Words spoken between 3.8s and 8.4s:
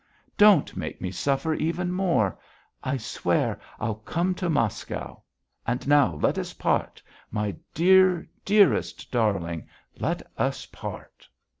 come to Moscow. And now let us part. My dear,